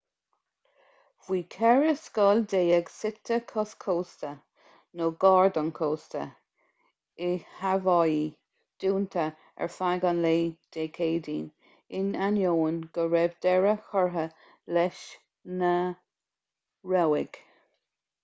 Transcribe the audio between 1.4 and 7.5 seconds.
ceithre scoil déag suite cois cósta nó gar don chósta i